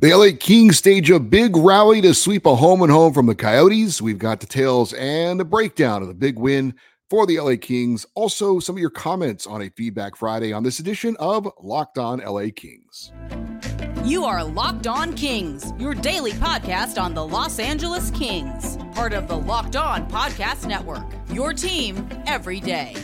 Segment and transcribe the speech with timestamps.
[0.00, 3.34] The LA Kings stage a big rally to sweep a home and home from the
[3.34, 4.02] Coyotes.
[4.02, 6.74] We've got details and a breakdown of the big win
[7.08, 8.04] for the LA Kings.
[8.14, 12.18] Also, some of your comments on a Feedback Friday on this edition of Locked On
[12.18, 13.10] LA Kings.
[14.04, 19.28] You are Locked On Kings, your daily podcast on the Los Angeles Kings, part of
[19.28, 21.06] the Locked On Podcast Network.
[21.32, 22.94] Your team every day.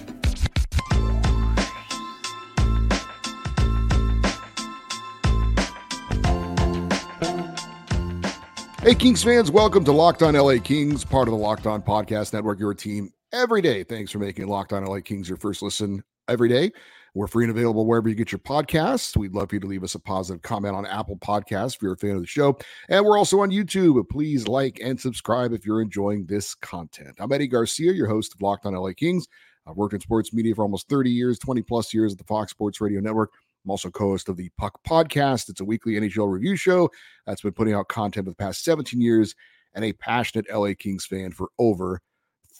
[8.82, 12.32] Hey, Kings fans, welcome to Locked On LA Kings, part of the Locked On Podcast
[12.32, 13.84] Network, your team every day.
[13.84, 16.72] Thanks for making Locked On LA Kings your first listen every day.
[17.14, 19.16] We're free and available wherever you get your podcasts.
[19.16, 21.92] We'd love for you to leave us a positive comment on Apple Podcasts if you're
[21.92, 22.58] a fan of the show.
[22.88, 24.02] And we're also on YouTube.
[24.08, 27.14] Please like and subscribe if you're enjoying this content.
[27.20, 29.28] I'm Eddie Garcia, your host of Locked On LA Kings.
[29.64, 32.50] I've worked in sports media for almost 30 years, 20 plus years at the Fox
[32.50, 33.30] Sports Radio Network.
[33.64, 35.48] I'm also co host of the Puck Podcast.
[35.48, 36.90] It's a weekly NHL review show
[37.26, 39.34] that's been putting out content for the past 17 years
[39.74, 42.00] and a passionate LA Kings fan for over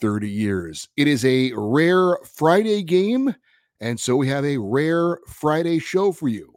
[0.00, 0.88] 30 years.
[0.96, 3.34] It is a rare Friday game,
[3.80, 6.54] and so we have a rare Friday show for you.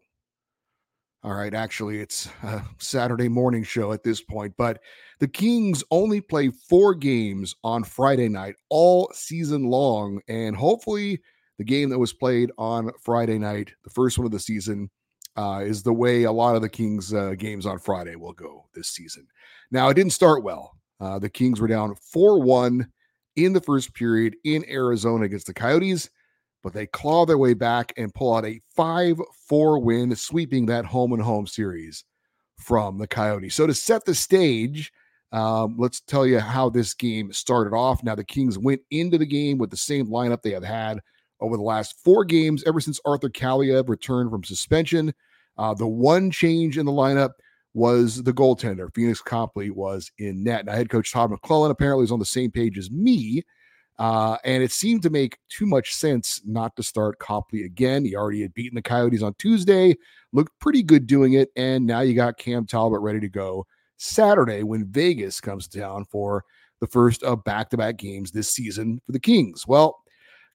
[1.23, 4.79] All right, actually, it's a Saturday morning show at this point, but
[5.19, 11.19] the Kings only play four games on Friday night all season long, and hopefully
[11.57, 14.89] the game that was played on Friday night, the first one of the season,
[15.37, 18.65] uh, is the way a lot of the Kings uh, games on Friday will go
[18.73, 19.27] this season.
[19.71, 20.77] Now, it didn't start well.
[20.99, 22.87] Uh, the Kings were down 4 1
[23.35, 26.09] in the first period in Arizona against the Coyotes,
[26.63, 30.85] but they claw their way back and pull out a 5 4 win, sweeping that
[30.85, 32.05] home and home series
[32.57, 33.55] from the Coyotes.
[33.55, 34.91] So, to set the stage,
[35.33, 38.03] um, let's tell you how this game started off.
[38.03, 41.01] Now, the Kings went into the game with the same lineup they have had
[41.41, 45.13] over the last four games ever since Arthur Kaliyev returned from suspension.
[45.57, 47.31] Uh, the one change in the lineup
[47.73, 48.93] was the goaltender.
[48.95, 50.65] Phoenix Copley was in net.
[50.65, 53.43] Now, head coach Todd McLellan apparently is on the same page as me.
[53.97, 58.03] Uh, and it seemed to make too much sense not to start Copley again.
[58.03, 59.95] He already had beaten the Coyotes on Tuesday,
[60.33, 61.49] looked pretty good doing it.
[61.55, 63.65] And now you got Cam Talbot ready to go
[63.97, 66.43] Saturday when Vegas comes to town for
[66.81, 69.65] the first of back to back games this season for the Kings.
[69.65, 69.97] Well,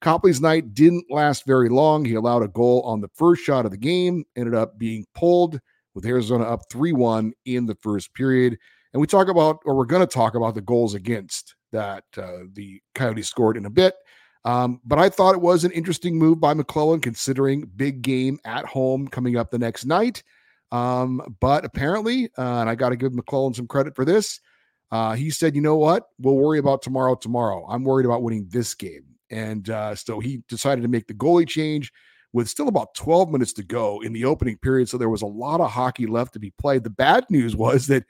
[0.01, 2.05] Copley's night didn't last very long.
[2.05, 5.61] He allowed a goal on the first shot of the game, ended up being pulled
[5.95, 8.57] with Arizona up 3 1 in the first period.
[8.93, 12.45] And we talk about, or we're going to talk about the goals against that uh,
[12.53, 13.95] the Coyotes scored in a bit.
[14.45, 18.65] Um, but I thought it was an interesting move by McLellan considering big game at
[18.65, 20.23] home coming up the next night.
[20.73, 24.41] Um, but apparently, uh, and I got to give McLellan some credit for this,
[24.91, 26.05] uh, he said, you know what?
[26.19, 27.67] We'll worry about tomorrow tomorrow.
[27.69, 29.05] I'm worried about winning this game.
[29.31, 31.93] And uh, so he decided to make the goalie change
[32.33, 34.89] with still about 12 minutes to go in the opening period.
[34.89, 36.85] So there was a lot of hockey left to be played.
[36.85, 38.05] The bad news was that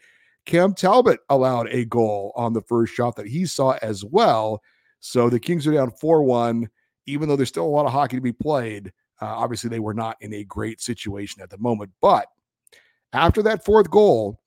[0.47, 4.63] Cam Talbot allowed a goal on the first shot that he saw as well.
[5.01, 6.69] So the Kings are down 4 1,
[7.07, 8.93] even though there's still a lot of hockey to be played.
[9.23, 11.91] Uh, obviously, they were not in a great situation at the moment.
[12.01, 12.27] But
[13.13, 14.41] after that fourth goal,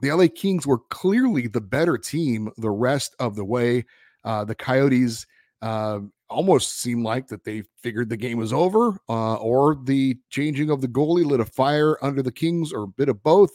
[0.00, 3.84] the LA Kings were clearly the better team the rest of the way.
[4.24, 5.26] Uh, the Coyotes
[5.62, 10.70] uh, almost seemed like that they figured the game was over, uh, or the changing
[10.70, 13.50] of the goalie lit a fire under the Kings, or a bit of both.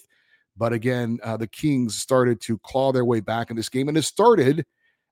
[0.56, 3.98] But again, uh, the Kings started to claw their way back in this game, and
[3.98, 4.66] it started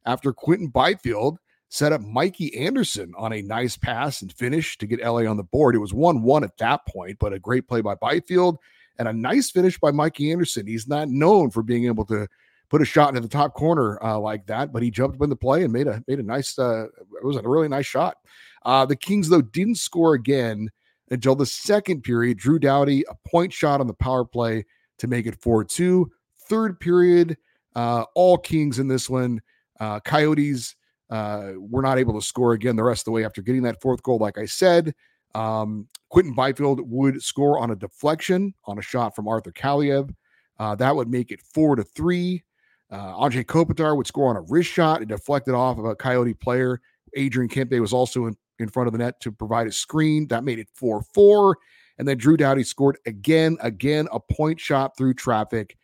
[0.05, 1.38] after Quinton Byfield
[1.69, 5.44] set up Mikey Anderson on a nice pass and finish to get LA on the
[5.44, 5.75] board.
[5.75, 8.57] It was 1 1 at that point, but a great play by Byfield
[8.97, 10.67] and a nice finish by Mikey Anderson.
[10.67, 12.28] He's not known for being able to
[12.70, 15.30] put a shot into the top corner uh, like that, but he jumped up in
[15.30, 16.58] the play and made a made a nice.
[16.58, 18.18] Uh, it was a really nice shot.
[18.66, 20.70] Uh, the Kings though didn't score again
[21.12, 22.38] until the second period.
[22.38, 24.66] Drew Doughty a point shot on the power play
[24.98, 26.12] to make it four two.
[26.48, 27.38] Third period,
[27.76, 29.42] uh, all Kings in this one.
[29.80, 30.76] Uh, Coyotes
[31.09, 33.82] uh, were not able to score again the rest of the way after getting that
[33.82, 34.18] fourth goal.
[34.18, 34.94] Like I said,
[35.34, 40.14] um, Quinton Byfield would score on a deflection on a shot from Arthur Kaliyev.
[40.58, 42.44] Uh, that would make it four to three.
[42.91, 45.02] Uh, Andre Kopitar would score on a wrist shot.
[45.02, 46.82] It deflected off of a Coyote player.
[47.16, 50.28] Adrian Kempe was also in, in front of the net to provide a screen.
[50.28, 51.58] That made it 4 4.
[51.97, 55.78] And then Drew Doughty scored again, again, a point shot through traffic.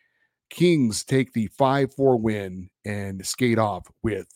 [0.50, 4.28] Kings take the 5 4 win and skate off with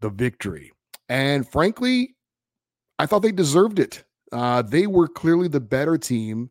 [0.00, 0.72] the victory.
[1.08, 2.16] And frankly,
[2.98, 4.04] I thought they deserved it.
[4.32, 6.50] Uh, they were clearly the better team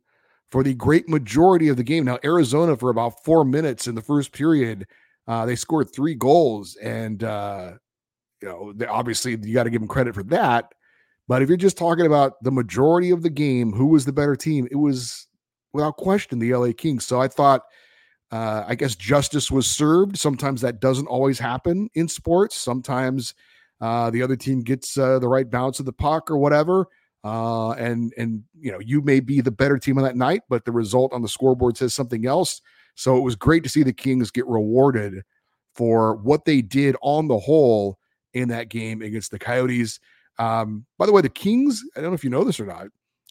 [0.51, 2.05] for the great majority of the game.
[2.05, 4.85] Now, Arizona, for about four minutes in the first period,
[5.27, 7.73] uh, they scored three goals, and uh,
[8.41, 10.73] you know, they, obviously you got to give them credit for that.
[11.27, 14.35] But if you're just talking about the majority of the game, who was the better
[14.35, 14.67] team?
[14.71, 15.27] It was
[15.73, 17.05] without question the LA Kings.
[17.05, 17.61] So I thought,
[18.31, 20.17] uh, I guess justice was served.
[20.17, 22.55] Sometimes that doesn't always happen in sports.
[22.55, 23.33] Sometimes
[23.79, 26.87] uh, the other team gets uh, the right bounce of the puck or whatever.
[27.23, 30.65] Uh, and and you know you may be the better team on that night, but
[30.65, 32.61] the result on the scoreboard says something else.
[32.95, 35.23] So it was great to see the Kings get rewarded
[35.75, 37.97] for what they did on the whole
[38.33, 39.99] in that game against the Coyotes.
[40.37, 42.87] Um, by the way, the Kings, I don't know if you know this or not,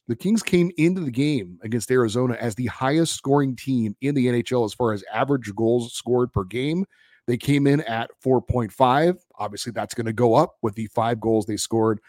[0.09, 4.27] the Kings came into the game against Arizona as the highest scoring team in the
[4.27, 6.85] NHL as far as average goals scored per game.
[7.27, 9.19] They came in at 4.5.
[9.39, 12.01] Obviously, that's going to go up with the five goals they scored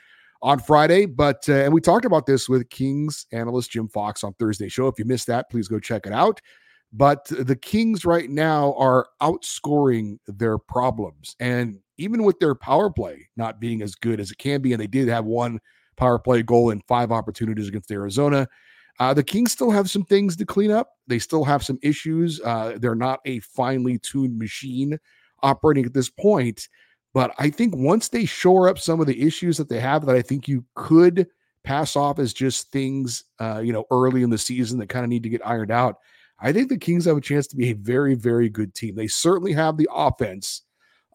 [0.41, 1.05] on Friday.
[1.05, 4.87] But, uh, and we talked about this with Kings analyst Jim Fox on Thursday show.
[4.87, 6.41] If you missed that, please go check it out.
[6.93, 11.35] But the Kings right now are outscoring their problems.
[11.39, 14.81] And even with their power play not being as good as it can be, and
[14.81, 15.59] they did have one
[15.95, 18.47] power play goal in five opportunities against Arizona.
[18.99, 20.91] Uh, the Kings still have some things to clean up.
[21.07, 22.41] They still have some issues.
[22.41, 24.99] Uh, they're not a finely tuned machine
[25.41, 26.67] operating at this point.
[27.13, 30.15] But I think once they shore up some of the issues that they have, that
[30.15, 31.27] I think you could
[31.63, 35.09] pass off as just things, uh, you know, early in the season that kind of
[35.09, 35.97] need to get ironed out.
[36.41, 38.95] I think the Kings have a chance to be a very, very good team.
[38.95, 40.63] They certainly have the offense.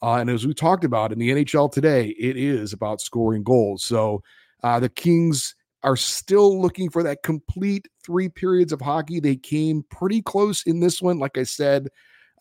[0.03, 3.83] Uh, and as we talked about in the NHL today, it is about scoring goals.
[3.83, 4.23] So
[4.63, 9.21] uh, the Kings are still looking for that complete three periods of hockey.
[9.21, 11.19] They came pretty close in this one.
[11.19, 11.89] Like I said,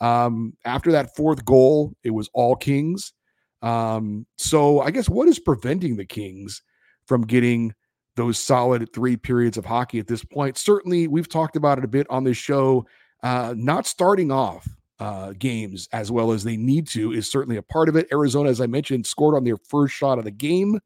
[0.02, 3.14] um, after that fourth goal, it was all Kings.
[3.62, 6.62] Um, so I guess what is preventing the Kings
[7.08, 7.74] from getting
[8.16, 10.58] those solid three periods of hockey at this point?
[10.58, 12.86] Certainly, we've talked about it a bit on this show.
[13.24, 14.68] Uh, not starting off
[15.00, 18.08] uh, games as well as they need to is certainly a part of it.
[18.12, 20.80] Arizona, as I mentioned, scored on their first shot of the game.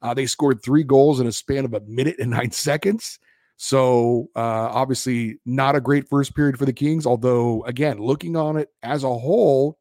[0.00, 3.18] Uh, they scored three goals in a span of a minute and nine seconds.
[3.56, 7.06] So uh, obviously not a great first period for the Kings.
[7.06, 9.78] Although again, looking on it as a whole,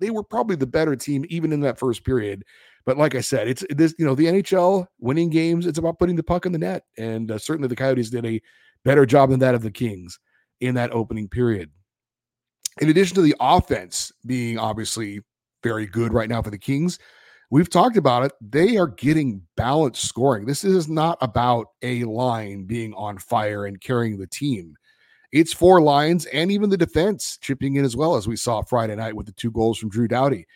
[0.00, 2.44] they were probably the better team even in that first period.
[2.86, 5.66] But like I said, it's this you know the NHL winning games.
[5.66, 8.40] It's about putting the puck in the net, and uh, certainly the Coyotes did a
[8.84, 10.18] better job than that of the Kings
[10.60, 11.70] in that opening period.
[12.80, 15.20] In addition to the offense being obviously
[15.62, 16.98] very good right now for the Kings,
[17.48, 18.32] We've talked about it.
[18.40, 20.46] They are getting balanced scoring.
[20.46, 24.74] This is not about a line being on fire and carrying the team.
[25.30, 28.96] It's four lines and even the defense chipping in as well, as we saw Friday
[28.96, 30.46] night with the two goals from Drew Doughty.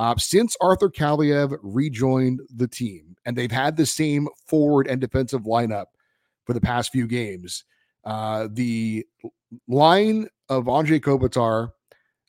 [0.00, 5.42] Uh, since Arthur Kaliyev rejoined the team, and they've had the same forward and defensive
[5.42, 5.84] lineup
[6.46, 7.64] for the past few games,
[8.06, 9.04] uh, the
[9.68, 11.72] line of Anze Kopitar,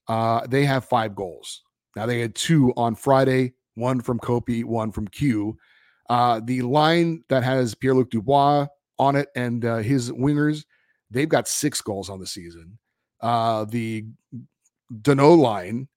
[0.10, 1.64] uh, they have five goals.
[1.96, 5.58] Now they had two on Friday one from Kopi, one from Q.
[6.10, 8.68] Uh, the line that has Pierre Luc Dubois
[9.00, 10.66] on it and uh, his wingers,
[11.10, 12.78] they've got six goals on the season.
[13.22, 14.08] Uh, the
[14.94, 15.88] Danault line,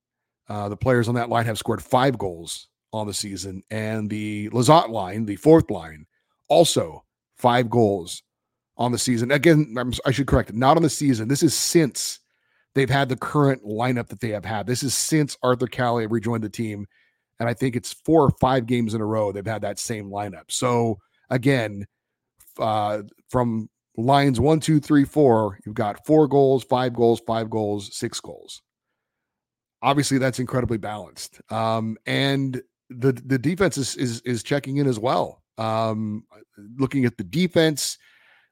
[0.49, 3.63] uh, the players on that line have scored five goals on the season.
[3.71, 6.05] And the Lizotte line, the fourth line,
[6.47, 7.03] also
[7.37, 8.23] five goals
[8.77, 9.31] on the season.
[9.31, 9.75] Again,
[10.05, 11.27] I should correct not on the season.
[11.27, 12.19] This is since
[12.73, 14.67] they've had the current lineup that they have had.
[14.67, 16.87] This is since Arthur Kaliyev rejoined the team
[17.39, 20.09] and I think it's four or five games in a row they've had that same
[20.09, 20.49] lineup.
[20.49, 20.99] So
[21.29, 21.85] again,
[22.59, 27.95] uh, from lines one, two, three, four, you've got four goals, five goals, five goals,
[27.95, 28.61] six goals.
[29.85, 31.39] Obviously, that's incredibly balanced.
[31.51, 35.43] Um, and the the defense is is, is checking in as well.
[35.59, 36.25] Um,
[36.77, 37.97] looking at the defense,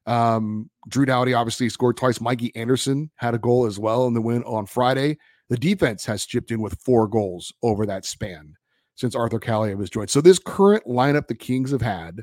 [0.05, 2.21] um, Drew Doughty obviously scored twice.
[2.21, 5.17] Mikey Anderson had a goal as well in the win on Friday.
[5.49, 8.53] The defense has chipped in with four goals over that span
[8.95, 10.11] since Arthur Kaliyev was joined.
[10.11, 12.21] So this current lineup the Kings have had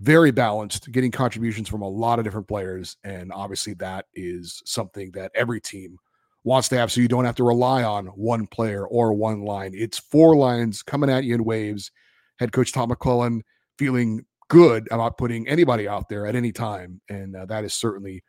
[0.00, 5.10] very balanced, getting contributions from a lot of different players, and obviously that is something
[5.12, 5.96] that every team
[6.44, 6.92] wants to have.
[6.92, 9.72] So you don't have to rely on one player or one line.
[9.74, 11.90] It's four lines coming at you in waves.
[12.38, 13.40] Head coach Tom McLellan
[13.78, 18.22] feeling good about putting anybody out there at any time, and uh, that is certainly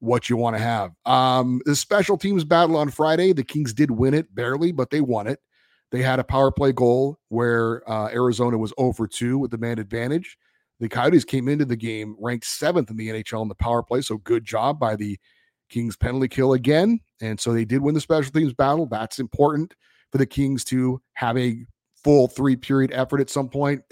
[0.00, 0.92] what you want to have.
[1.06, 5.00] Um, the special teams battle on Friday, the Kings did win it barely, but they
[5.00, 5.38] won it.
[5.92, 9.78] They had a power play goal where uh, Arizona was over 2 with the man
[9.78, 10.38] advantage.
[10.78, 14.00] The Coyotes came into the game ranked seventh in the NHL in the power play.
[14.00, 15.18] So good job by the
[15.70, 17.00] Kings penalty kill again.
[17.20, 18.86] And so they did win the special teams battle.
[18.86, 19.74] That's important
[20.12, 21.64] for the Kings to have a
[22.02, 23.82] full three period effort at some point.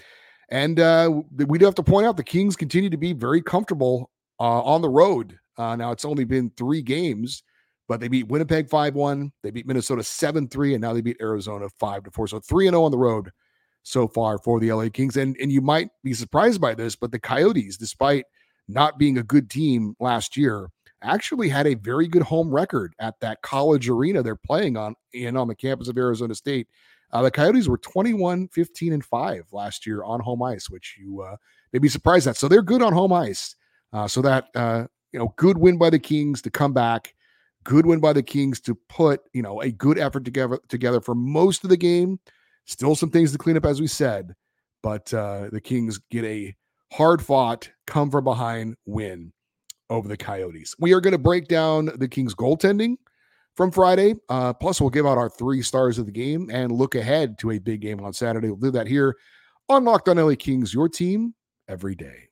[0.51, 4.11] And uh, we do have to point out the Kings continue to be very comfortable
[4.41, 5.39] uh, on the road.
[5.57, 7.43] Uh, now it's only been three games,
[7.87, 9.33] but they beat Winnipeg 5 1.
[9.43, 12.29] They beat Minnesota 7 3, and now they beat Arizona 5 4.
[12.29, 13.31] So 3 0 on the road
[13.83, 15.17] so far for the LA Kings.
[15.17, 18.25] And, and you might be surprised by this, but the Coyotes, despite
[18.69, 20.71] not being a good team last year,
[21.03, 25.37] actually had a very good home record at that college arena they're playing on in
[25.37, 26.69] on the campus of Arizona State.
[27.13, 31.23] Uh, the Coyotes were 21, 15, and 5 last year on home ice, which you
[31.23, 31.37] uh,
[31.73, 32.37] may be surprised at.
[32.37, 33.55] So they're good on home ice.
[33.93, 37.15] Uh, so that, uh, you know, good win by the Kings to come back,
[37.65, 41.15] good win by the Kings to put, you know, a good effort together together for
[41.15, 42.21] most of the game.
[42.67, 44.35] Still some things to clean up, as we said,
[44.83, 46.55] but uh, the Kings get a
[46.93, 49.33] hard fought, come from behind win
[49.91, 50.75] over the Coyotes.
[50.79, 52.97] We are going to break down the Kings goaltending
[53.57, 54.15] from Friday.
[54.29, 57.53] Uh, plus, we'll give out our three stars of the game and look ahead to
[57.53, 58.49] a big game on Saturday.
[58.49, 59.17] We'll do that here
[59.69, 61.35] on Locked on LA Kings, your team
[61.69, 62.28] every day.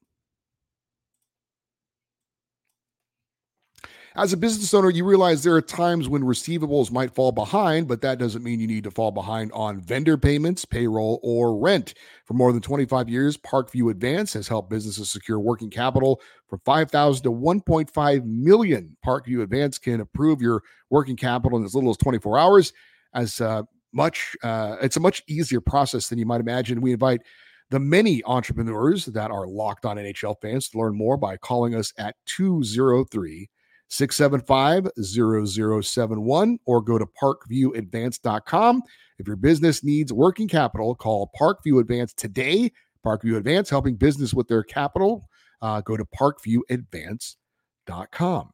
[4.19, 8.01] As a business owner, you realize there are times when receivables might fall behind, but
[8.01, 11.93] that doesn't mean you need to fall behind on vendor payments, payroll, or rent.
[12.25, 17.25] For more than 25 years, Parkview Advance has helped businesses secure working capital from 5,000
[17.25, 18.97] to 1.5 million.
[19.05, 22.73] Parkview Advance can approve your working capital in as little as 24 hours.
[23.13, 26.81] As uh, much, uh, it's a much easier process than you might imagine.
[26.81, 27.21] We invite
[27.69, 31.93] the many entrepreneurs that are locked on NHL fans to learn more by calling us
[31.99, 33.49] at 203-
[33.89, 38.83] 675 0071 or go to parkviewadvance.com.
[39.19, 42.71] If your business needs working capital, call Parkview Advance today.
[43.05, 45.31] Parkview Advance, helping business with their capital.
[45.63, 48.51] Uh, go to parkviewadvance.com.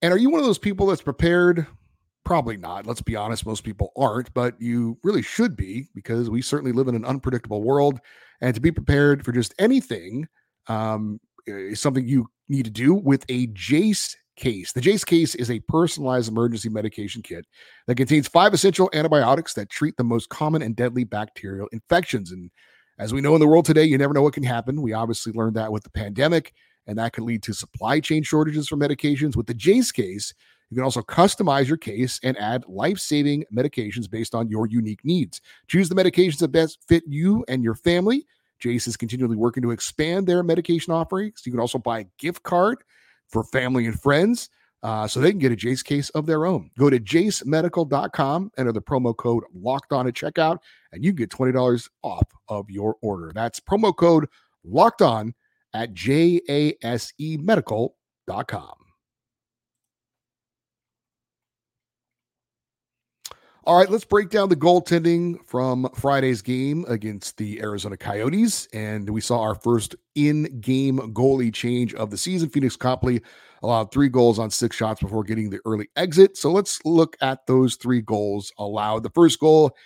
[0.00, 1.66] And are you one of those people that's prepared?
[2.24, 2.86] Probably not.
[2.86, 6.86] Let's be honest, most people aren't, but you really should be because we certainly live
[6.86, 7.98] in an unpredictable world.
[8.40, 10.28] And to be prepared for just anything
[10.68, 11.18] um,
[11.48, 14.72] is something you need to do with a Jase case.
[14.72, 17.44] The Jase case is a personalized emergency medication kit
[17.86, 22.30] that contains five essential antibiotics that treat the most common and deadly bacterial infections.
[22.30, 22.50] And
[22.98, 24.80] as we know in the world today, you never know what can happen.
[24.80, 26.52] We obviously learned that with the pandemic,
[26.86, 29.36] and that could lead to supply chain shortages for medications.
[29.36, 30.32] With the Jase case,
[30.70, 35.04] you can also customize your case and add life saving medications based on your unique
[35.04, 35.40] needs.
[35.66, 38.26] Choose the medications that best fit you and your family.
[38.60, 41.42] Jase is continually working to expand their medication offerings.
[41.44, 42.78] You can also buy a gift card
[43.28, 44.50] for family and friends
[44.82, 46.70] uh, so they can get a Jase case of their own.
[46.78, 50.58] Go to jasemedical.com, enter the promo code locked on at checkout,
[50.92, 53.32] and you get $20 off of your order.
[53.34, 54.28] That's promo code
[54.64, 55.34] locked on
[55.74, 58.77] at jasemedical.com.
[63.68, 68.66] All right, let's break down the goaltending from Friday's game against the Arizona Coyotes.
[68.72, 72.48] And we saw our first in game goalie change of the season.
[72.48, 73.20] Phoenix Copley
[73.62, 76.38] allowed three goals on six shots before getting the early exit.
[76.38, 79.02] So let's look at those three goals allowed.
[79.02, 79.76] The first goal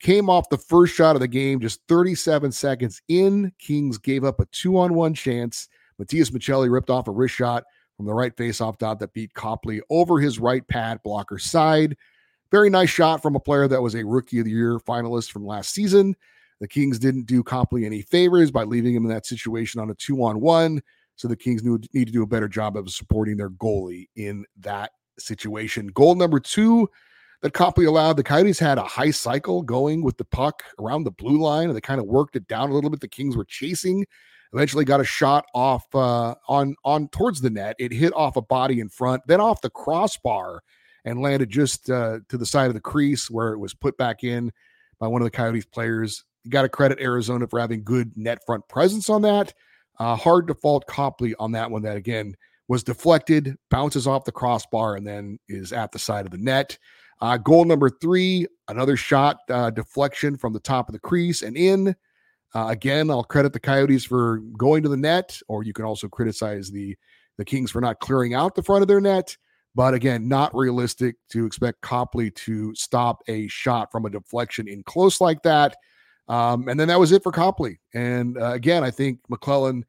[0.00, 3.52] came off the first shot of the game, just 37 seconds in.
[3.58, 5.66] Kings gave up a two on one chance.
[5.98, 7.64] Matias Maccelli ripped off a wrist shot
[7.96, 11.96] from the right face-off dot that beat Copley over his right pad blocker side.
[12.50, 15.46] Very nice shot from a player that was a rookie of the year finalist from
[15.46, 16.16] last season.
[16.60, 19.94] The Kings didn't do Copley any favors by leaving him in that situation on a
[19.94, 20.82] two on one.
[21.16, 24.92] So the Kings need to do a better job of supporting their goalie in that
[25.18, 25.88] situation.
[25.88, 26.88] Goal number two
[27.42, 31.10] that Copley allowed, the Coyotes had a high cycle going with the puck around the
[31.10, 33.00] blue line, and they kind of worked it down a little bit.
[33.00, 34.04] The Kings were chasing.
[34.52, 37.76] Eventually, got a shot off uh, on on towards the net.
[37.78, 40.62] It hit off a body in front, then off the crossbar,
[41.04, 44.24] and landed just uh, to the side of the crease where it was put back
[44.24, 44.52] in
[44.98, 46.24] by one of the Coyotes players.
[46.44, 49.52] You got to credit Arizona for having good net front presence on that.
[49.98, 51.82] Uh, hard to fault Copley on that one.
[51.82, 52.34] That again
[52.68, 56.78] was deflected, bounces off the crossbar, and then is at the side of the net.
[57.20, 61.56] Uh, goal number three, another shot uh, deflection from the top of the crease and
[61.56, 61.94] in.
[62.54, 66.08] Uh, again, I'll credit the Coyotes for going to the net, or you can also
[66.08, 66.96] criticize the
[67.36, 69.36] the Kings for not clearing out the front of their net.
[69.74, 74.82] But again, not realistic to expect Copley to stop a shot from a deflection in
[74.82, 75.76] close like that.
[76.28, 77.80] Um, and then that was it for Copley.
[77.94, 79.82] And uh, again, I think McLellan,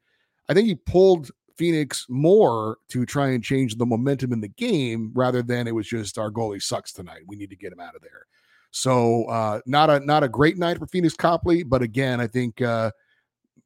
[0.48, 5.12] I think he pulled Phoenix more to try and change the momentum in the game
[5.14, 7.22] rather than it was just our goalie sucks tonight.
[7.26, 8.26] We need to get him out of there.
[8.72, 12.62] So uh, not a not a great night for Phoenix Copley, but again, I think
[12.62, 12.90] uh,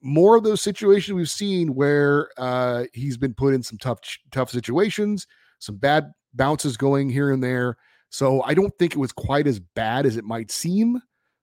[0.02, 4.00] more of those situations we've seen where uh, he's been put in some tough
[4.32, 5.26] tough situations
[5.58, 7.76] some bad bounces going here and there.
[8.10, 11.00] So I don't think it was quite as bad as it might seem.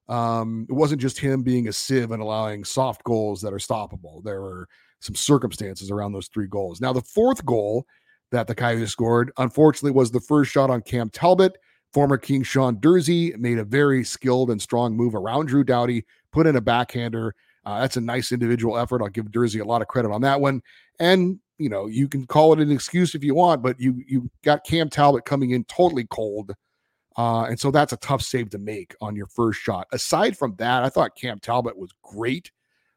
[0.07, 4.23] Um, it wasn't just him being a sieve and allowing soft goals that are stoppable.
[4.23, 4.67] There were
[4.99, 6.81] some circumstances around those three goals.
[6.81, 7.85] Now, the fourth goal
[8.31, 11.57] that the Coyotes scored, unfortunately, was the first shot on Cam Talbot.
[11.93, 16.47] Former King Sean Durzi made a very skilled and strong move around Drew Doughty, put
[16.47, 17.35] in a backhander.
[17.65, 19.01] Uh, that's a nice individual effort.
[19.01, 20.61] I'll give Durzi a lot of credit on that one.
[20.99, 24.29] And you know, you can call it an excuse if you want, but you you
[24.43, 26.53] got Cam Talbot coming in totally cold.
[27.15, 29.87] Uh, and so that's a tough save to make on your first shot.
[29.91, 32.51] Aside from that, I thought Cam Talbot was great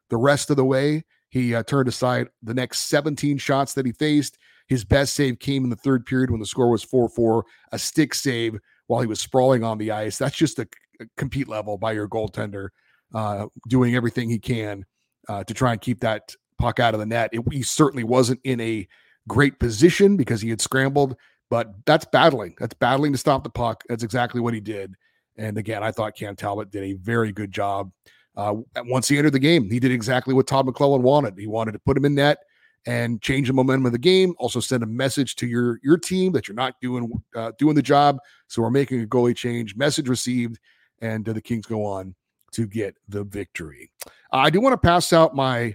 [0.08, 1.04] the rest of the way.
[1.28, 4.38] He uh, turned aside the next 17 shots that he faced.
[4.68, 7.78] His best save came in the third period when the score was 4 4, a
[7.78, 10.16] stick save while he was sprawling on the ice.
[10.16, 10.66] That's just a,
[11.00, 12.68] a compete level by your goaltender,
[13.14, 14.86] uh, doing everything he can
[15.28, 17.30] uh, to try and keep that puck out of the net.
[17.32, 18.86] It, he certainly wasn't in a
[19.28, 21.16] great position because he had scrambled,
[21.50, 22.54] but that's battling.
[22.58, 23.84] That's battling to stop the puck.
[23.88, 24.94] That's exactly what he did.
[25.36, 27.92] And again, I thought Cam Talbot did a very good job.
[28.36, 31.38] Uh, once he entered the game, he did exactly what Todd McLellan wanted.
[31.38, 32.38] He wanted to put him in net
[32.86, 34.34] and change the momentum of the game.
[34.38, 37.82] Also, send a message to your your team that you're not doing uh, doing the
[37.82, 38.18] job.
[38.48, 39.74] So we're making a goalie change.
[39.76, 40.58] Message received,
[41.00, 42.14] and uh, the Kings go on
[42.52, 43.90] to get the victory.
[44.32, 45.74] I do want to pass out my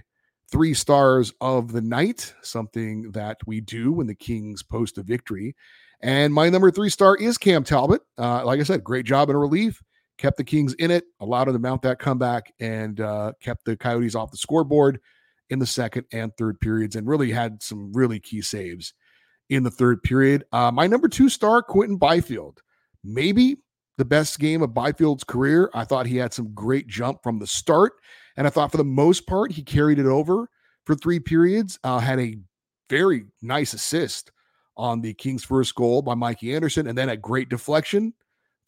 [0.52, 5.56] three stars of the night, something that we do when the Kings post a victory.
[6.02, 8.02] And my number three star is Cam Talbot.
[8.18, 9.82] Uh, like I said, great job in relief.
[10.18, 13.76] Kept the Kings in it, allowed them to mount that comeback, and uh, kept the
[13.76, 15.00] Coyotes off the scoreboard
[15.48, 18.92] in the second and third periods, and really had some really key saves
[19.48, 20.44] in the third period.
[20.52, 22.60] Uh, my number two star, Quinton Byfield.
[23.02, 23.56] Maybe
[23.98, 25.70] the best game of Byfield's career.
[25.74, 27.92] I thought he had some great jump from the start.
[28.36, 30.48] And I thought for the most part, he carried it over
[30.86, 32.38] for three periods, uh, had a
[32.88, 34.32] very nice assist
[34.76, 38.14] on the Kings' first goal by Mikey Anderson, and then a great deflection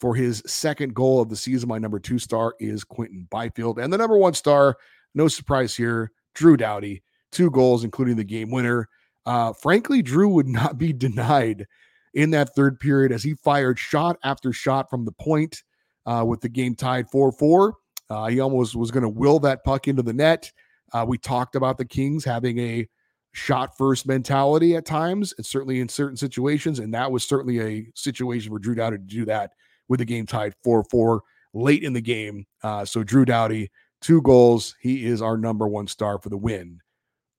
[0.00, 1.68] for his second goal of the season.
[1.68, 3.78] My number two star is Quinton Byfield.
[3.78, 4.76] And the number one star,
[5.14, 7.02] no surprise here, Drew Doughty,
[7.32, 8.88] two goals, including the game winner.
[9.26, 11.66] Uh, frankly, Drew would not be denied
[12.14, 15.62] in that third period as he fired shot after shot from the point
[16.06, 17.74] uh, with the game tied 4 4.
[18.10, 20.50] Uh, he almost was going to will that puck into the net.
[20.92, 22.88] Uh, we talked about the Kings having a
[23.32, 26.78] shot first mentality at times, and certainly in certain situations.
[26.78, 29.52] And that was certainly a situation where Drew Doughty to do that
[29.88, 31.22] with the game tied 4 4
[31.52, 32.46] late in the game.
[32.62, 34.74] Uh, so, Drew Doughty, two goals.
[34.80, 36.78] He is our number one star for the win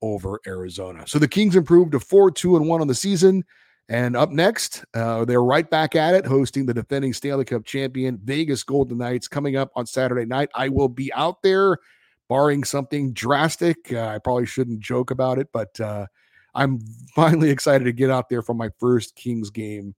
[0.02, 1.06] over Arizona.
[1.08, 3.44] So, the Kings improved to 4 2 and 1 on the season.
[3.88, 8.20] And up next, uh, they're right back at it, hosting the defending Stanley Cup champion
[8.24, 10.50] Vegas Golden Knights coming up on Saturday night.
[10.56, 11.78] I will be out there,
[12.28, 13.94] barring something drastic.
[13.94, 16.08] Uh, I probably shouldn't joke about it, but uh,
[16.56, 16.80] I'm
[17.16, 19.94] finally excited to get out there for my first Kings game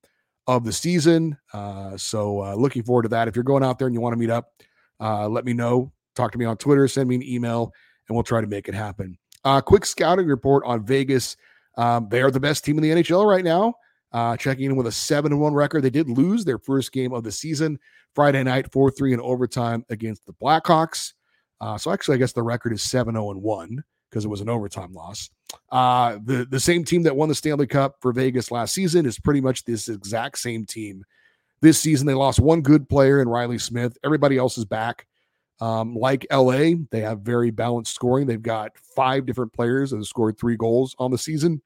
[0.48, 1.38] of the season.
[1.54, 3.30] Uh, so uh, looking forward to that.
[3.30, 4.52] If you're going out there and you want to meet up,
[5.00, 5.94] uh, let me know.
[6.14, 7.72] Talk to me on Twitter, send me an email,
[8.10, 9.18] and we'll try to make it happen.
[9.66, 11.38] quick scouting report on Vegas.
[11.78, 13.76] Um, they are the best team in the NHL right now.
[14.12, 15.82] Uh, checking in with a 7 1 record.
[15.82, 17.78] They did lose their first game of the season
[18.16, 21.14] Friday night, 4 3 in overtime against the Blackhawks.
[21.60, 24.50] Uh, so actually, I guess the record is 7 0 1 because it was an
[24.50, 25.30] overtime loss.
[25.72, 29.20] Uh, the, the same team that won the Stanley Cup for Vegas last season is
[29.20, 31.04] pretty much this exact same team.
[31.62, 33.98] This season, they lost one good player in Riley Smith.
[34.04, 35.08] Everybody else is back.
[35.60, 38.28] Um, like LA, they have very balanced scoring.
[38.28, 41.62] They've got five different players that have scored three goals on the season.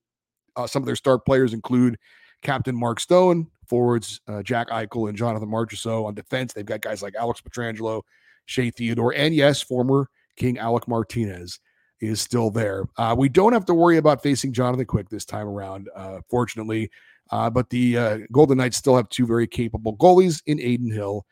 [0.56, 1.97] Uh, some of their star players include
[2.41, 6.06] Captain Mark Stone, forwards uh, Jack Eichel and Jonathan Marchessault.
[6.06, 8.01] On defense, they've got guys like Alex Pietrangelo,
[8.45, 11.60] Shea Theodore, and yes, former King Alec Martinez
[11.99, 12.86] is still there.
[12.97, 16.89] Uh, we don't have to worry about facing Jonathan Quick this time around, uh, fortunately.
[17.30, 21.25] Uh, but the uh, Golden Knights still have two very capable goalies in Adin Hill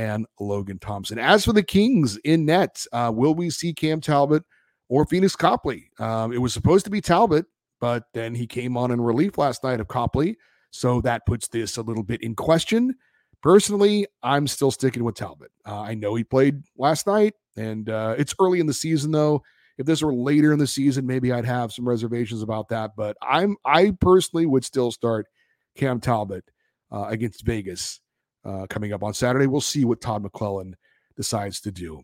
[0.00, 1.18] and Logan Thompson.
[1.18, 4.42] As for the Kings in net, uh, will we see Cam Talbot
[4.88, 5.90] or Phoenix Copley?
[5.98, 7.46] Um, it was supposed to be Talbot
[7.80, 10.36] but then he came on in relief last night of Copley.
[10.70, 12.94] So that puts this a little bit in question.
[13.42, 15.50] Personally, I'm still sticking with Talbot.
[15.66, 19.42] Uh, I know he played last night, and uh, it's early in the season, though.
[19.78, 22.90] If this were later in the season, maybe I'd have some reservations about that.
[22.96, 25.26] But I'm I personally would still start
[25.74, 26.44] Cam Talbot
[26.92, 28.00] uh, against Vegas
[28.44, 29.46] uh, coming up on Saturday.
[29.46, 30.74] We'll see what Todd McLellan
[31.16, 32.02] decides to do.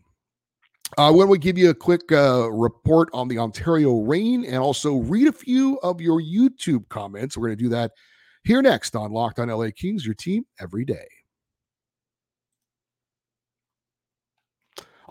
[0.97, 4.95] Uh, when we give you a quick uh, report on the Ontario Reign and also
[4.95, 7.35] read a few of your YouTube comments.
[7.35, 7.91] We're going to do that
[8.43, 11.07] here next on Locked on LA Kings, your team every day.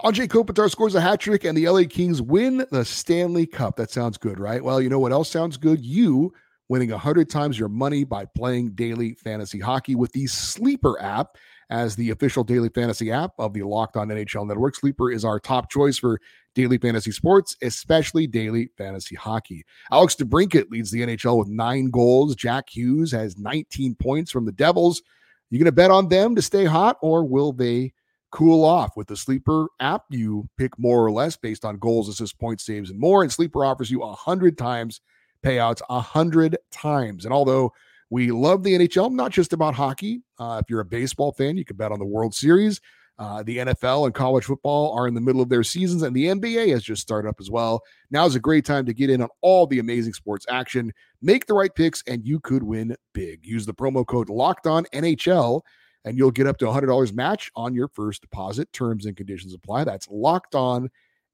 [0.02, 3.76] Anze Kopitar scores a hat trick and the LA Kings win the Stanley Cup.
[3.76, 4.62] That sounds good, right?
[4.62, 5.84] Well, you know what else sounds good?
[5.84, 6.32] You
[6.68, 11.36] winning 100 times your money by playing daily fantasy hockey with the Sleeper app
[11.70, 14.76] as the official daily fantasy app of the Locked On NHL Network.
[14.76, 16.20] Sleeper is our top choice for
[16.54, 19.64] daily fantasy sports, especially daily fantasy hockey.
[19.90, 22.34] Alex DeBrincat leads the NHL with nine goals.
[22.34, 25.02] Jack Hughes has 19 points from the Devils.
[25.50, 27.92] You going to bet on them to stay hot, or will they
[28.30, 28.96] cool off?
[28.96, 32.90] With the Sleeper app, you pick more or less based on goals, assists, points, saves,
[32.90, 33.22] and more.
[33.22, 35.00] And Sleeper offers you 100 times
[35.42, 37.24] payouts a hundred times.
[37.24, 37.72] And although
[38.10, 40.22] we love the NHL, not just about hockey.
[40.38, 42.80] Uh, if you're a baseball fan, you can bet on the World Series.
[43.18, 46.26] Uh, the NFL and college football are in the middle of their seasons, and the
[46.26, 47.82] NBA has just started up as well.
[48.10, 50.92] Now is a great time to get in on all the amazing sports action.
[51.22, 53.44] Make the right picks, and you could win big.
[53.44, 55.62] Use the promo code Locked On NHL,
[56.04, 58.70] and you'll get up to $100 match on your first deposit.
[58.74, 59.84] Terms and conditions apply.
[59.84, 60.90] That's Locked On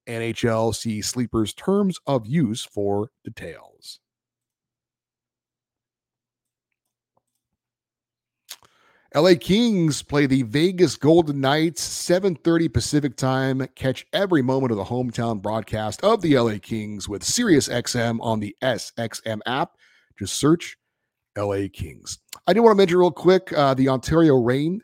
[0.07, 0.75] NHL.
[0.75, 4.01] See Sleeper's terms of use for details.
[9.15, 13.67] LA Kings play the Vegas Golden Knights 7:30 Pacific time.
[13.75, 18.57] Catch every moment of the hometown broadcast of the LA Kings with SiriusXM on the
[18.63, 19.73] SXM app.
[20.19, 20.79] Just search
[21.37, 22.21] LA Kings.
[22.47, 24.81] I do want to mention real quick uh, the Ontario Reign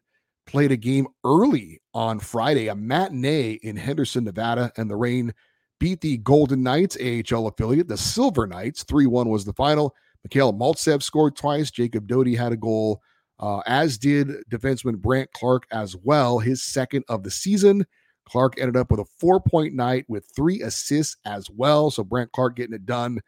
[0.48, 5.32] played a game early on Friday, a matinee in Henderson, Nevada, and the Reign
[5.78, 8.82] beat the Golden Knights AHL affiliate, the Silver Knights.
[8.82, 9.94] 3 1 was the final.
[10.24, 11.70] Mikhail Maltsev scored twice.
[11.70, 13.00] Jacob Doty had a goal
[13.38, 17.86] uh, as did defenseman Brandt Clark as well, his second of the season.
[18.24, 21.90] Clark ended up with a four point night with three assists as well.
[21.90, 23.20] So Brandt Clark getting it done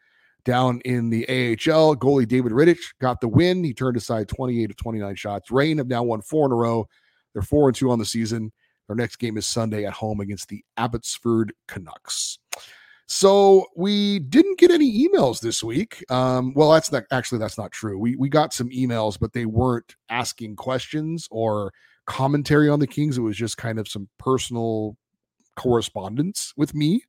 [0.44, 1.96] down in the AHL.
[1.96, 3.62] Goalie David Rittich got the win.
[3.62, 5.50] He turned aside 28 of 29 shots.
[5.50, 6.86] Reign have now won four in a row.
[7.32, 8.52] They're four and two on the season.
[8.86, 12.38] Their next game is Sunday at home against the Abbotsford Canucks.
[13.06, 16.04] So we didn't get any emails this week.
[16.10, 17.98] Um, well, that's not actually that's not true.
[17.98, 21.72] We we got some emails, but they weren't asking questions or
[22.06, 23.18] commentary on the Kings.
[23.18, 24.96] It was just kind of some personal
[25.56, 27.02] correspondence with me.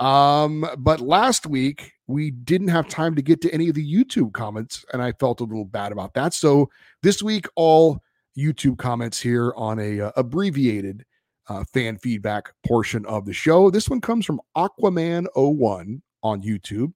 [0.00, 4.32] Um, but last week we didn't have time to get to any of the YouTube
[4.32, 6.32] comments, and I felt a little bad about that.
[6.32, 6.70] So
[7.02, 8.00] this week, all
[8.38, 11.04] YouTube comments here on a uh, abbreviated
[11.48, 13.70] uh, fan feedback portion of the show.
[13.70, 16.92] This one comes from Aquaman01 on YouTube.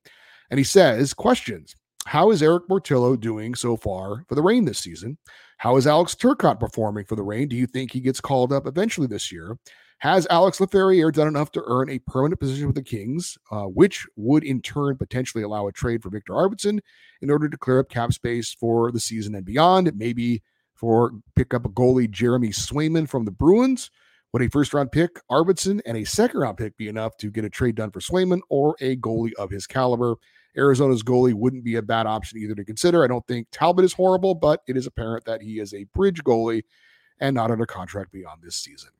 [0.50, 1.74] And he says, Questions
[2.06, 5.18] How is Erik Portillo doing so far for the Reign this season?
[5.58, 7.48] How is Alex Turcotte performing for the Reign?
[7.48, 9.56] Do you think he gets called up eventually this year?
[9.98, 14.04] Has Alex Laferriere done enough to earn a permanent position with the Kings, uh, which
[14.16, 16.80] would in turn potentially allow a trade for Viktor Arvidsson
[17.20, 19.92] in order to clear up cap space for the season and beyond?
[19.94, 20.42] Maybe
[20.82, 23.88] for pick up a goalie Jeremy Swayman from the Bruins
[24.32, 27.44] would a first round pick, Arvidsson, and a second round pick be enough to get
[27.44, 30.16] a trade done for Swayman or a goalie of his caliber?
[30.56, 33.04] Arizona's goalie wouldn't be a bad option either to consider.
[33.04, 36.24] I don't think Talbot is horrible, but it is apparent that he is a bridge
[36.24, 36.64] goalie
[37.20, 38.90] and not under contract beyond this season.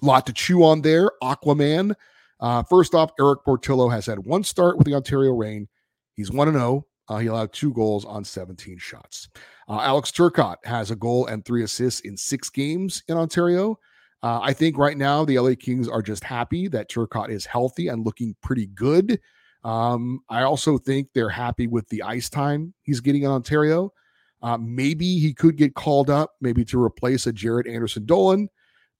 [0.00, 1.10] Lot to chew on there.
[1.24, 1.94] Aquaman.
[2.38, 5.66] Uh, first off, Erik Portillo has had one start with the Ontario Reign.
[6.14, 6.86] He's 1 0.
[7.08, 9.28] Uh, he allowed two goals on 17 shots.
[9.72, 13.78] Uh, Alex Turcotte has a goal and three assists in six games in Ontario.
[14.22, 17.88] Uh, I think right now the LA Kings are just happy that Turcotte is healthy
[17.88, 19.18] and looking pretty good.
[19.64, 23.94] Um, I also think they're happy with the ice time he's getting in Ontario.
[24.42, 28.50] Uh, maybe he could get called up, maybe to replace a Jaret Anderson-Dowling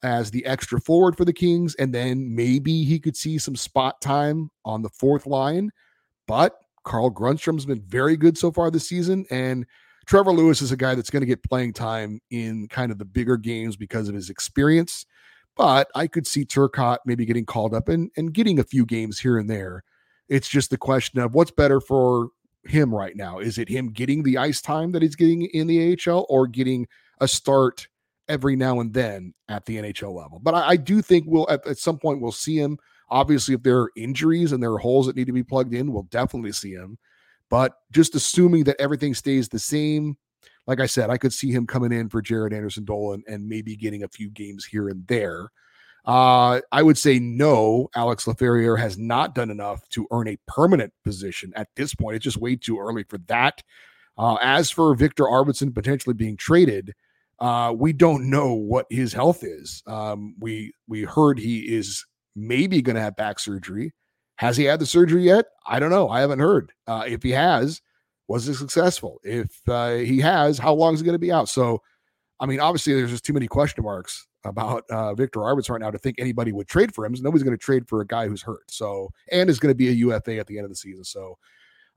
[0.02, 1.74] as the extra forward for the Kings.
[1.74, 5.70] And then maybe he could see some spot time on the fourth line.
[6.26, 9.26] But Carl Grundstrom's been very good so far this season.
[9.30, 9.66] And
[10.06, 13.04] Trevor Lewis is a guy that's going to get playing time in kind of the
[13.04, 15.06] bigger games because of his experience.
[15.56, 19.18] But I could see Turcotte maybe getting called up and, and getting a few games
[19.18, 19.84] here and there.
[20.28, 22.28] It's just the question of what's better for
[22.64, 23.38] him right now.
[23.38, 26.86] Is it him getting the ice time that he's getting in the AHL or getting
[27.20, 27.86] a start
[28.28, 30.40] every now and then at the NHL level?
[30.42, 32.78] But I, I do think we'll at, at some point we'll see him.
[33.10, 35.92] Obviously, if there are injuries and there are holes that need to be plugged in,
[35.92, 36.98] we'll definitely see him.
[37.52, 40.16] But just assuming that everything stays the same,
[40.66, 44.04] like I said, I could see him coming in for Jaret Anderson-Dowling and maybe getting
[44.04, 45.50] a few games here and there.
[46.06, 50.94] Uh, I would say no, Alex Laferriere has not done enough to earn a permanent
[51.04, 52.16] position at this point.
[52.16, 53.62] It's just way too early for that.
[54.16, 56.94] Uh, as for Viktor Arvidsson potentially being traded,
[57.38, 59.82] uh, we don't know what his health is.
[59.86, 63.92] Um, we we heard he is maybe going to have back surgery.
[64.42, 65.46] Has he had the surgery yet?
[65.64, 66.08] I don't know.
[66.08, 66.72] I haven't heard.
[66.88, 67.80] Uh, if he has,
[68.26, 69.20] was it successful?
[69.22, 71.48] If uh, he has, how long is he going to be out?
[71.48, 71.80] So,
[72.40, 75.92] I mean, obviously, there's just too many question marks about uh, Viktor Arvidsson right now
[75.92, 77.14] to think anybody would trade for him.
[77.20, 78.68] Nobody's going to trade for a guy who's hurt.
[78.68, 81.04] So, and is going to be a UFA at the end of the season.
[81.04, 81.38] So,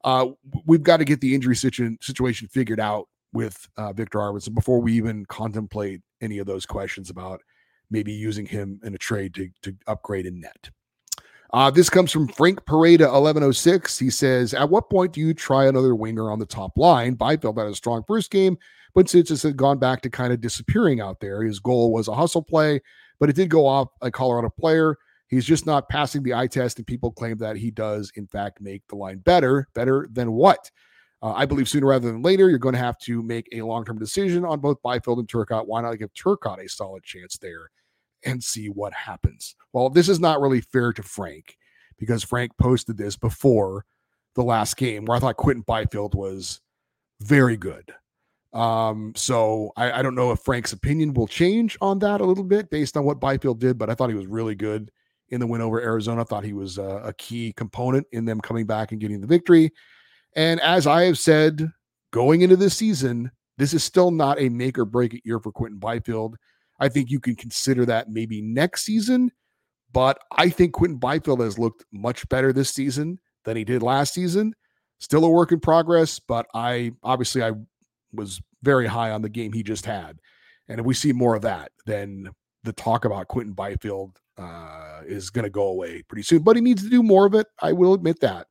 [0.03, 0.27] uh,
[0.67, 4.79] we've got to get the injury situ- situation figured out with uh, Viktor Arvidsson before
[4.79, 7.41] we even contemplate any of those questions about
[7.89, 10.69] maybe using him in a trade to, to upgrade in net.
[11.55, 13.97] Uh, this comes from Frank Pareda 1106.
[13.97, 17.13] He says, At what point do you try another winger on the top line?
[17.13, 18.57] Byfield had a strong first game,
[18.93, 22.13] but since it's gone back to kind of disappearing out there, his goal was a
[22.13, 22.81] hustle play,
[23.21, 24.97] but it did go off a Colorado player.
[25.29, 28.59] He's just not passing the eye test, and people claim that he does, in fact,
[28.59, 29.69] make the line better.
[29.73, 30.69] Better than what?
[31.21, 33.85] Uh, I believe sooner rather than later, you're going to have to make a long
[33.85, 35.67] term decision on both Byfield and Turcotte.
[35.67, 37.71] Why not give Turcotte a solid chance there
[38.25, 39.55] and see what happens?
[39.73, 41.57] Well, this is not really fair to Frank
[41.97, 43.85] because Frank posted this before
[44.35, 46.61] the last game where I thought Quinton Byfield was
[47.21, 47.93] very good.
[48.53, 52.43] Um, so I, I, don't know if Frank's opinion will change on that a little
[52.43, 54.91] bit based on what Byfield did, but I thought he was really good
[55.29, 56.21] in the win over Arizona.
[56.21, 59.27] I thought he was a, a key component in them coming back and getting the
[59.27, 59.71] victory.
[60.37, 61.69] And as I have said
[62.11, 65.51] going into this season, this is still not a make or break it year for
[65.51, 66.37] Quinton Byfield.
[66.79, 69.31] I think you can consider that maybe next season,
[69.91, 74.13] but I think Quinton Byfield has looked much better this season than he did last
[74.13, 74.53] season.
[74.99, 77.51] Still a work in progress, but I obviously I
[78.13, 80.19] was very high on the game he just had.
[80.67, 82.29] And if we see more of that, then
[82.63, 86.39] the talk about Quinton Byfield uh, is going to go away pretty soon.
[86.39, 87.47] But he needs to do more of it.
[87.61, 88.47] I will admit that.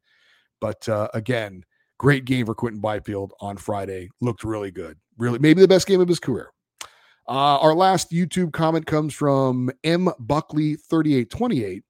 [0.60, 1.64] But uh, again,
[1.98, 4.08] great game for Quinton Byfield on Friday.
[4.20, 4.96] Looked really good.
[5.18, 6.50] Really, maybe the best game of his career.
[7.26, 11.82] Uh, our last YouTube comment comes from M Buckley 3828.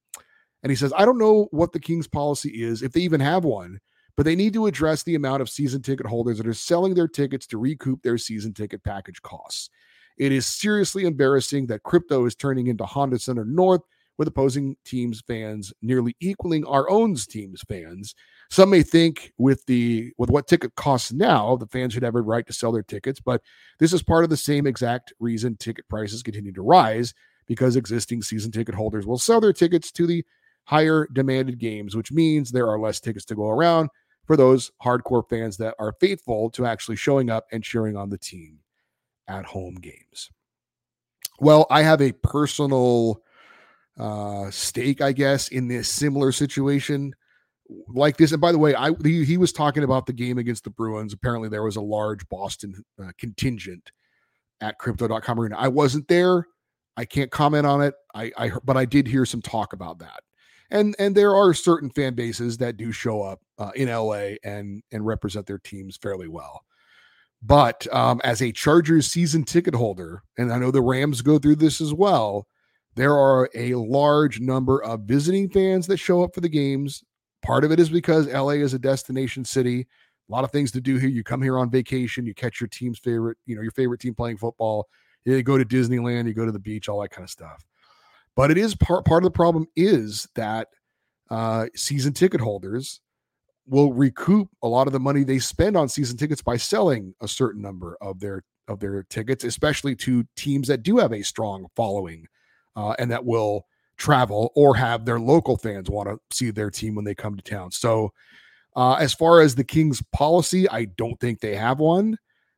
[0.63, 3.43] And he says, I don't know what the Kings policy is, if they even have
[3.43, 3.79] one,
[4.17, 7.07] but they need to address the amount of season ticket holders that are selling their
[7.07, 9.69] tickets to recoup their season ticket package costs.
[10.17, 13.81] It is seriously embarrassing that crypto is turning into Honda Center North
[14.17, 18.15] with opposing teams' fans nearly equaling our own team's fans.
[18.49, 22.21] Some may think with the with what ticket costs now, the fans should have a
[22.21, 23.41] right to sell their tickets, but
[23.79, 27.13] this is part of the same exact reason ticket prices continue to rise
[27.47, 30.23] because existing season ticket holders will sell their tickets to the
[30.65, 33.89] higher demanded games, which means there are less tickets to go around
[34.25, 38.17] for those hardcore fans that are faithful to actually showing up and cheering on the
[38.17, 38.59] team
[39.27, 40.31] at home games.
[41.39, 43.21] Well, I have a personal
[43.99, 47.13] uh, stake, I guess, in this similar situation
[47.87, 48.31] like this.
[48.31, 51.13] And by the way, I he, he was talking about the game against the Bruins.
[51.13, 53.91] Apparently, there was a large Boston uh, contingent
[54.61, 55.57] at Crypto.com Arena.
[55.57, 56.47] I wasn't there.
[56.97, 57.93] I can't comment on it.
[58.13, 60.21] I, I but I did hear some talk about that.
[60.71, 64.81] And and there are certain fan bases that do show up uh, in LA and
[64.91, 66.63] and represent their teams fairly well.
[67.41, 71.57] But um, as a Chargers season ticket holder, and I know the Rams go through
[71.57, 72.47] this as well,
[72.95, 77.03] there are a large number of visiting fans that show up for the games.
[77.45, 79.87] Part of it is because LA is a destination city.
[80.27, 81.09] A lot of things to do here.
[81.09, 84.15] You come here on vacation, you catch your team's favorite, you know, your favorite team
[84.15, 84.87] playing football.
[85.25, 87.63] You go to Disneyland, you go to the beach, all that kind of stuff.
[88.35, 90.69] But it is part part of the problem is that
[91.29, 93.01] uh, season ticket holders
[93.67, 97.27] will recoup a lot of the money they spend on season tickets by selling a
[97.27, 101.67] certain number of their of their tickets, especially to teams that do have a strong
[101.75, 102.27] following
[102.75, 106.95] uh, and that will travel or have their local fans want to see their team
[106.95, 107.71] when they come to town.
[107.71, 108.11] So,
[108.75, 112.17] uh, as far as the Kings policy, I don't think they have one.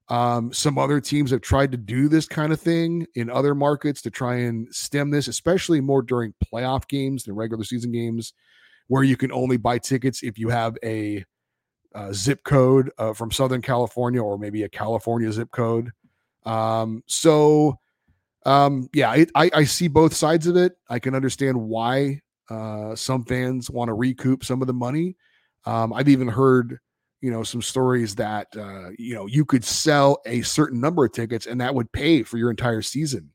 [0.09, 4.01] Um, some other teams have tried to do this kind of thing in other markets
[4.03, 8.33] to try and stem this, especially more during playoff games than regular season games,
[8.87, 11.23] where you can only buy tickets if you have a,
[11.93, 15.91] a zip code uh, from Southern California or maybe a California zip code.
[16.45, 17.77] Um, so,
[18.47, 20.77] um, yeah, it, I, I see both sides of it.
[20.89, 25.17] I can understand why uh, some fans want to recoup some of the money.
[25.65, 26.79] Um, I've even heard,
[27.19, 31.11] you know, some stories that uh, you know you could sell a certain number of
[31.11, 33.29] tickets and that would pay for your entire season.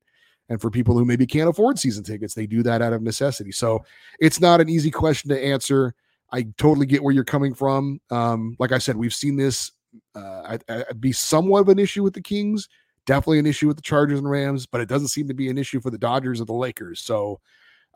[0.49, 3.53] And for people who maybe can't afford season tickets, they do that out of necessity.
[3.53, 3.85] So
[4.19, 5.95] it's not an easy question to answer.
[6.33, 8.01] I totally get where you're coming from.
[8.11, 9.73] Um, like I said, we've seen this
[10.15, 12.69] uh, I, I, be somewhat of an issue with the Kings
[13.07, 15.59] Definitely an issue with the Chargers and Rams, but it doesn't seem to be an
[15.59, 17.01] issue for the Dodgers or the Lakers.
[17.01, 17.41] So,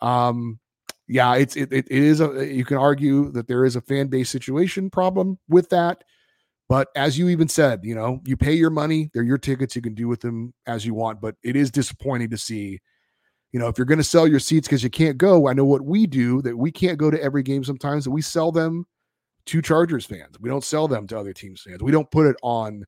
[0.02, 0.58] um,
[1.08, 4.28] yeah, it's it, it, is a you can argue that there is a fan base
[4.28, 6.02] situation problem with that.
[6.68, 9.82] But as you even said, you know, you pay your money, they're your tickets, you
[9.82, 11.20] can do with them as you want.
[11.20, 12.80] But it is disappointing to see,
[13.52, 15.46] you know, if you're going to sell your seats because you can't go.
[15.46, 18.20] I know what we do that we can't go to every game sometimes, that we
[18.20, 18.84] sell them
[19.46, 20.40] to Chargers fans.
[20.40, 21.82] We don't sell them to other teams fans.
[21.82, 22.84] We don't put it on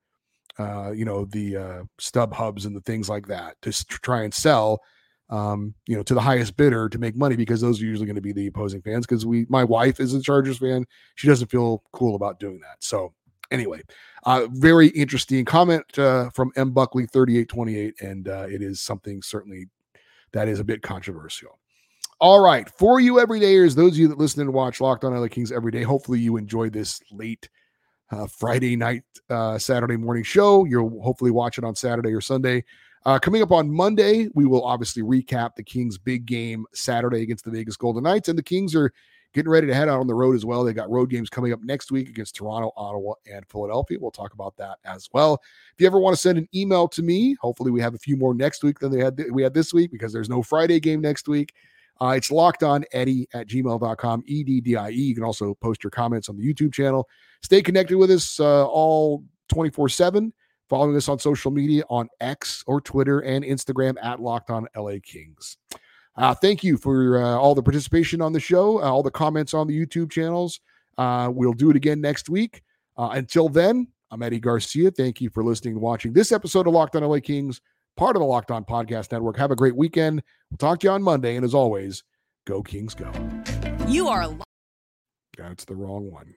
[0.58, 4.80] uh, you know, the uh, StubHubs and the things like that to try and sell,
[5.30, 8.16] um, you know, to the highest bidder to make money because those are usually going
[8.16, 9.06] to be the opposing fans.
[9.06, 12.76] Because we, my wife is a Chargers fan, she doesn't feel cool about doing that.
[12.80, 13.14] So
[13.50, 13.82] anyway,
[14.24, 18.62] uh, very interesting comment uh, from M Buckley thirty eight twenty eight, and uh, it
[18.62, 19.68] is something certainly
[20.32, 21.58] that is a bit controversial.
[22.20, 25.28] All right, for you everydayers, those of you that listen and watch Locked On LA
[25.28, 27.48] Kings every day, hopefully you enjoyed this late
[28.10, 30.64] uh, Friday night, uh, Saturday morning show.
[30.64, 32.64] You'll hopefully watch it on Saturday or Sunday.
[33.06, 37.44] Uh, coming up on Monday, we will obviously recap the Kings' big game Saturday against
[37.44, 38.28] the Vegas Golden Knights.
[38.28, 38.92] And the Kings are
[39.34, 40.64] getting ready to head out on the road as well.
[40.64, 43.98] They got road games coming up next week against Toronto, Ottawa, and Philadelphia.
[44.00, 45.40] We'll talk about that as well.
[45.74, 48.16] If you ever want to send an email to me, hopefully we have a few
[48.16, 51.00] more next week than they had we had this week because there's no Friday game
[51.00, 51.54] next week.
[52.00, 54.94] Uh, it's locked on Eddie at gmail.com, E D D I E.
[54.94, 57.08] You can also post your comments on the YouTube channel.
[57.42, 60.32] Stay connected with us uh, all 24 7
[60.68, 64.96] following us on social media on X or Twitter and Instagram at Locked On LA
[65.02, 65.56] Kings.
[66.16, 69.54] Uh, thank you for uh, all the participation on the show, uh, all the comments
[69.54, 70.60] on the YouTube channels.
[70.98, 72.62] Uh, we'll do it again next week.
[72.96, 74.90] Uh, until then, I'm Eddie Garcia.
[74.90, 77.60] Thank you for listening and watching this episode of Locked On LA Kings,
[77.98, 79.36] part of the Locked On Podcast Network.
[79.36, 80.22] Have a great weekend.
[80.50, 81.36] We'll talk to you on Monday.
[81.36, 82.04] And as always,
[82.46, 83.10] go Kings, go.
[83.88, 84.30] You are.
[85.36, 86.34] That's the wrong one.